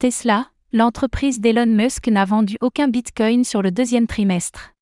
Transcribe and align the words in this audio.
Tesla, 0.00 0.46
l'entreprise 0.72 1.40
d'Elon 1.40 1.66
Musk 1.66 2.08
n'a 2.08 2.24
vendu 2.24 2.56
aucun 2.62 2.88
Bitcoin 2.88 3.44
sur 3.44 3.60
le 3.60 3.70
deuxième 3.70 4.06
trimestre. 4.06 4.72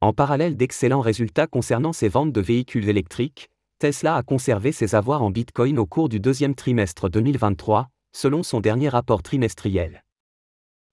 En 0.00 0.12
parallèle 0.12 0.56
d'excellents 0.56 1.02
résultats 1.02 1.46
concernant 1.46 1.92
ses 1.92 2.08
ventes 2.08 2.32
de 2.32 2.40
véhicules 2.40 2.88
électriques, 2.88 3.48
Tesla 3.78 4.16
a 4.16 4.24
conservé 4.24 4.72
ses 4.72 4.96
avoirs 4.96 5.22
en 5.22 5.30
Bitcoin 5.30 5.78
au 5.78 5.86
cours 5.86 6.08
du 6.08 6.18
deuxième 6.18 6.56
trimestre 6.56 7.08
2023, 7.08 7.90
selon 8.12 8.42
son 8.42 8.58
dernier 8.58 8.88
rapport 8.88 9.22
trimestriel. 9.22 10.02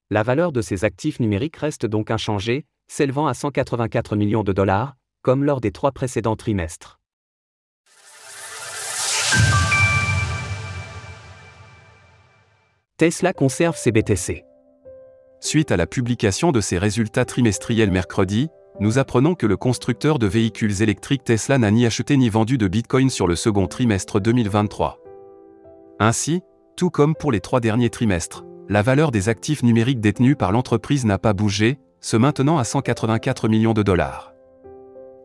La 0.08 0.22
valeur 0.22 0.52
de 0.52 0.62
ses 0.62 0.84
actifs 0.84 1.18
numériques 1.18 1.56
reste 1.56 1.84
donc 1.84 2.12
inchangée, 2.12 2.64
s'élevant 2.86 3.26
à 3.26 3.34
184 3.34 4.14
millions 4.14 4.44
de 4.44 4.52
dollars, 4.52 4.94
comme 5.22 5.42
lors 5.42 5.60
des 5.60 5.72
trois 5.72 5.90
précédents 5.90 6.36
trimestres. 6.36 7.01
Tesla 13.02 13.32
conserve 13.32 13.76
ses 13.76 13.90
BTC. 13.90 14.44
Suite 15.40 15.72
à 15.72 15.76
la 15.76 15.88
publication 15.88 16.52
de 16.52 16.60
ses 16.60 16.78
résultats 16.78 17.24
trimestriels 17.24 17.90
mercredi, 17.90 18.48
nous 18.78 18.96
apprenons 18.96 19.34
que 19.34 19.44
le 19.44 19.56
constructeur 19.56 20.20
de 20.20 20.28
véhicules 20.28 20.82
électriques 20.82 21.24
Tesla 21.24 21.58
n'a 21.58 21.72
ni 21.72 21.84
acheté 21.84 22.16
ni 22.16 22.28
vendu 22.28 22.58
de 22.58 22.68
Bitcoin 22.68 23.10
sur 23.10 23.26
le 23.26 23.34
second 23.34 23.66
trimestre 23.66 24.20
2023. 24.20 25.00
Ainsi, 25.98 26.42
tout 26.76 26.90
comme 26.90 27.16
pour 27.16 27.32
les 27.32 27.40
trois 27.40 27.58
derniers 27.58 27.90
trimestres, 27.90 28.44
la 28.68 28.82
valeur 28.82 29.10
des 29.10 29.28
actifs 29.28 29.64
numériques 29.64 30.00
détenus 30.00 30.36
par 30.38 30.52
l'entreprise 30.52 31.04
n'a 31.04 31.18
pas 31.18 31.32
bougé, 31.32 31.80
se 32.00 32.16
maintenant 32.16 32.58
à 32.58 32.62
184 32.62 33.48
millions 33.48 33.74
de 33.74 33.82
dollars. 33.82 34.32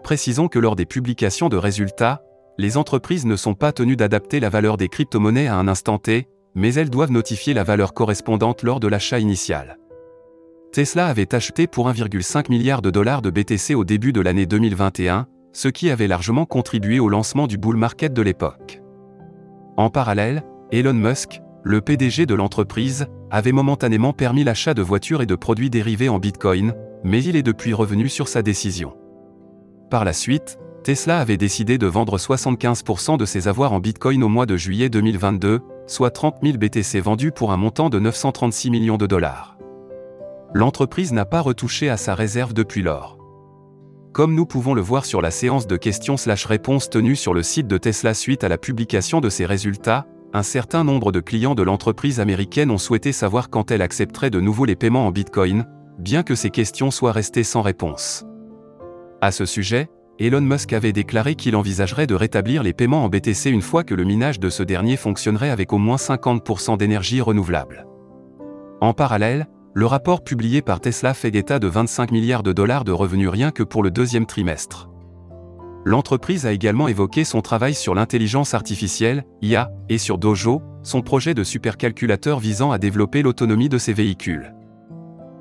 Précisons 0.04 0.48
que 0.48 0.58
lors 0.58 0.76
des 0.76 0.88
publications 0.88 1.48
de 1.48 1.58
résultats, 1.58 2.24
les 2.58 2.76
entreprises 2.76 3.28
ne 3.28 3.36
sont 3.36 3.54
pas 3.54 3.72
tenues 3.72 3.98
d'adapter 3.98 4.40
la 4.40 4.50
valeur 4.50 4.78
des 4.78 4.88
crypto-monnaies 4.88 5.46
à 5.46 5.58
un 5.58 5.68
instant 5.68 6.00
T, 6.00 6.28
mais 6.58 6.74
elles 6.74 6.90
doivent 6.90 7.12
notifier 7.12 7.54
la 7.54 7.64
valeur 7.64 7.94
correspondante 7.94 8.64
lors 8.64 8.80
de 8.80 8.88
l'achat 8.88 9.20
initial. 9.20 9.78
Tesla 10.74 11.06
avait 11.06 11.36
acheté 11.36 11.68
pour 11.68 11.88
1,5 11.88 12.50
milliard 12.50 12.82
de 12.82 12.90
dollars 12.90 13.22
de 13.22 13.30
BTC 13.30 13.76
au 13.76 13.86
début 13.86 14.12
de 14.12 14.22
l'année 14.22 14.48
2021, 14.48 15.28
ce 15.54 15.68
qui 15.68 15.92
avait 15.92 16.08
largement 16.08 16.46
contribué 16.46 17.00
au 17.00 17.10
lancement 17.10 17.46
du 17.46 17.60
bull 17.60 17.78
market 17.78 18.12
de 18.12 18.24
l'époque. 18.24 18.82
En 19.78 19.92
parallèle, 19.92 20.44
Elon 20.72 20.96
Musk, 20.96 21.42
le 21.64 21.80
PDG 21.80 22.26
de 22.26 22.34
l'entreprise, 22.34 23.06
avait 23.30 23.52
momentanément 23.52 24.12
permis 24.12 24.44
l'achat 24.44 24.74
de 24.74 24.82
voitures 24.82 25.22
et 25.22 25.28
de 25.28 25.36
produits 25.36 25.70
dérivés 25.70 26.10
en 26.10 26.18
Bitcoin, 26.18 26.74
mais 27.04 27.24
il 27.24 27.36
est 27.36 27.44
depuis 27.44 27.76
revenu 27.76 28.10
sur 28.10 28.28
sa 28.28 28.42
décision. 28.42 28.98
Par 29.92 30.06
la 30.06 30.14
suite, 30.14 30.58
Tesla 30.84 31.20
avait 31.20 31.38
décidé 31.38 31.78
de 31.78 31.86
vendre 31.86 32.18
75% 32.18 33.18
de 33.18 33.26
ses 33.26 33.48
avoirs 33.48 33.74
en 33.74 33.80
Bitcoin 33.80 34.24
au 34.24 34.30
mois 34.30 34.48
de 34.48 34.58
juillet 34.58 34.90
2022, 34.90 35.62
soit 35.88 36.12
30 36.12 36.38
000 36.44 36.58
BTC 36.58 37.00
vendus 37.00 37.32
pour 37.32 37.52
un 37.52 37.58
montant 37.58 37.90
de 37.90 38.00
936 38.00 38.70
millions 38.70 38.98
de 38.98 39.08
dollars. 39.08 39.58
L'entreprise 40.54 41.14
n'a 41.14 41.26
pas 41.26 41.42
retouché 41.42 41.90
à 41.90 41.98
sa 41.98 42.14
réserve 42.14 42.54
depuis 42.54 42.82
lors. 42.82 43.18
Comme 44.14 44.36
nous 44.36 44.46
pouvons 44.46 44.74
le 44.74 44.82
voir 44.82 45.06
sur 45.06 45.22
la 45.22 45.32
séance 45.32 45.68
de 45.68 45.78
questions/réponses 45.78 46.90
tenue 46.90 47.16
sur 47.16 47.34
le 47.34 47.44
site 47.44 47.68
de 47.68 47.78
Tesla 47.78 48.14
suite 48.14 48.44
à 48.44 48.50
la 48.50 48.58
publication 48.58 49.22
de 49.22 49.30
ses 49.30 49.46
résultats, 49.46 50.06
un 50.34 50.44
certain 50.44 50.84
nombre 50.84 51.12
de 51.12 51.20
clients 51.20 51.56
de 51.56 51.64
l'entreprise 51.64 52.20
américaine 52.20 52.72
ont 52.72 52.78
souhaité 52.78 53.12
savoir 53.12 53.50
quand 53.50 53.72
elle 53.72 53.82
accepterait 53.82 54.30
de 54.30 54.42
nouveau 54.42 54.66
les 54.66 54.76
paiements 54.76 55.08
en 55.08 55.12
Bitcoin, 55.12 55.66
bien 56.00 56.24
que 56.24 56.36
ces 56.36 56.50
questions 56.50 56.92
soient 56.92 57.12
restées 57.12 57.44
sans 57.44 57.62
réponse. 57.62 58.26
À 59.22 59.32
ce 59.32 59.46
sujet, 59.46 59.90
Elon 60.20 60.42
Musk 60.42 60.74
avait 60.74 60.94
déclaré 60.94 61.36
qu'il 61.36 61.56
envisagerait 61.56 62.08
de 62.08 62.16
rétablir 62.16 62.64
les 62.64 62.74
paiements 62.74 63.04
en 63.04 63.10
BTC 63.10 63.50
une 63.50 63.62
fois 63.62 63.84
que 63.84 63.94
le 63.94 64.04
minage 64.04 64.40
de 64.40 64.50
ce 64.50 64.64
dernier 64.64 64.98
fonctionnerait 64.98 65.52
avec 65.52 65.74
au 65.74 65.78
moins 65.78 65.98
50% 65.98 66.78
d'énergie 66.78 67.22
renouvelable. 67.22 67.86
En 68.82 68.94
parallèle, 68.94 69.48
le 69.74 69.86
rapport 69.86 70.24
publié 70.24 70.62
par 70.62 70.80
Tesla 70.80 71.14
fait 71.14 71.36
état 71.36 71.60
de 71.60 71.68
25 71.68 72.12
milliards 72.12 72.44
de 72.44 72.54
dollars 72.54 72.84
de 72.84 72.92
revenus 72.92 73.30
rien 73.30 73.52
que 73.52 73.64
pour 73.64 73.84
le 73.84 73.92
deuxième 73.92 74.26
trimestre 74.26 74.90
l'entreprise 75.88 76.46
a 76.46 76.52
également 76.52 76.88
évoqué 76.88 77.24
son 77.24 77.42
travail 77.42 77.74
sur 77.74 77.96
l'intelligence 77.96 78.54
artificielle, 78.54 79.26
IA, 79.42 79.72
et 79.90 79.98
sur 79.98 80.18
Dojo, 80.18 80.62
son 80.84 81.02
projet 81.02 81.34
de 81.34 81.44
supercalculateur 81.44 82.40
visant 82.40 82.72
à 82.72 82.78
développer 82.78 83.22
l'autonomie 83.22 83.70
de 83.70 83.78
ses 83.78 83.94
véhicules. 83.94 84.54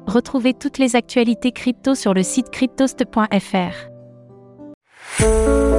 Retrouvez 0.06 0.54
toutes 0.54 0.78
les 0.78 0.94
actualités 0.94 1.50
crypto 1.50 1.96
sur 1.96 2.14
le 2.14 2.22
site 2.22 2.50
cryptost.fr. 2.50 3.95
thank 5.18 5.48
you 5.48 5.75